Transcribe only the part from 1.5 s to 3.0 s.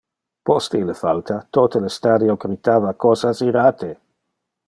tote le stadio critava